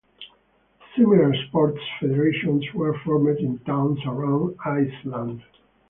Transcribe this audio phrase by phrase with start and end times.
[0.97, 5.43] Similar sports federations were formed in towns around Iceland.